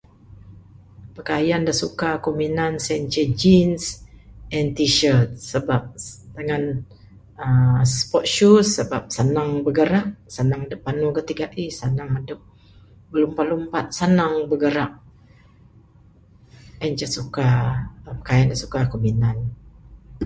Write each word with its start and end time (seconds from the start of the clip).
Pikayan 1.15 1.61
da 1.67 1.73
suka 1.81 2.09
ku 2.23 2.29
minan 2.41 2.73
sien 2.85 2.99
inceh 3.05 3.29
jeans 3.41 3.83
and 4.57 4.67
t 4.75 4.79
shirt, 4.97 5.29
sabab 5.49 5.83
dangan 6.35 6.63
aaa 7.43 7.81
sport 7.97 8.25
shoes 8.35 8.67
sabab 8.77 9.03
sanang 9.15 9.51
bergerak, 9.65 10.07
sanang 10.35 10.61
adep 10.65 10.79
panu 10.85 11.07
gati 11.17 11.33
gaih, 11.39 11.71
sanang 11.79 12.09
adep 12.19 12.39
bilumpat 13.11 13.45
lumpat, 13.51 13.85
sanang 13.99 14.33
bigarak. 14.49 14.91
En 16.83 16.91
ceh 16.99 17.11
suka, 17.15 17.45
pikayan 18.03 18.49
da 18.51 18.55
suka 18.63 18.79
ku 18.91 18.97
minan. 19.05 19.37